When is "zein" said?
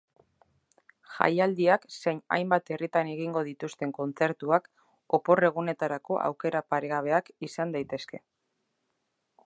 1.97-2.21